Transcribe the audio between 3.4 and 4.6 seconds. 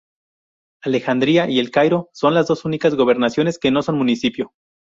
que son un municipio.